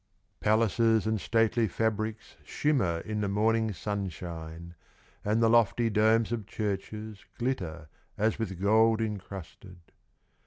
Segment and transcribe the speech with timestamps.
[0.39, 4.73] Palaces and stately fabrics Shimmer in the morning sunshine.
[5.23, 9.77] And the lofty domes of churches Glitter as with gold incrusted.